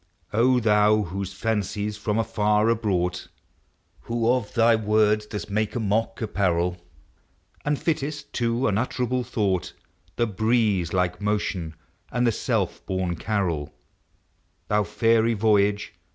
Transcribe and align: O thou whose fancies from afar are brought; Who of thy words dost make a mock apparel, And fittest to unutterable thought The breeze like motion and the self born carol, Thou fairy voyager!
O 0.33 0.59
thou 0.59 1.03
whose 1.03 1.31
fancies 1.31 1.95
from 1.95 2.17
afar 2.17 2.71
are 2.71 2.75
brought; 2.75 3.27
Who 3.99 4.27
of 4.33 4.51
thy 4.55 4.75
words 4.75 5.27
dost 5.27 5.51
make 5.51 5.75
a 5.75 5.79
mock 5.79 6.23
apparel, 6.23 6.83
And 7.63 7.77
fittest 7.77 8.33
to 8.33 8.65
unutterable 8.67 9.23
thought 9.23 9.73
The 10.15 10.25
breeze 10.25 10.91
like 10.91 11.21
motion 11.21 11.75
and 12.11 12.25
the 12.25 12.31
self 12.31 12.83
born 12.87 13.15
carol, 13.15 13.75
Thou 14.69 14.85
fairy 14.85 15.35
voyager! 15.35 15.91